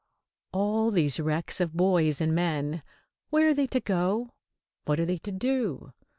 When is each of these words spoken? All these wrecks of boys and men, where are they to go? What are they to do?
All 0.51 0.89
these 0.89 1.19
wrecks 1.19 1.61
of 1.61 1.73
boys 1.77 2.21
and 2.21 2.33
men, 2.33 2.81
where 3.29 3.49
are 3.49 3.53
they 3.53 3.67
to 3.67 3.79
go? 3.79 4.33
What 4.85 4.99
are 4.99 5.05
they 5.05 5.19
to 5.19 5.31
do? 5.31 5.93